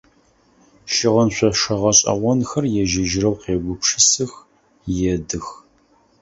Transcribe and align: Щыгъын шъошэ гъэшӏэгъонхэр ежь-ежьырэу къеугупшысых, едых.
Щыгъын 0.93 1.29
шъошэ 1.35 1.73
гъэшӏэгъонхэр 1.81 2.65
ежь-ежьырэу 2.81 3.35
къеугупшысых, 3.41 4.31
едых. 5.13 5.47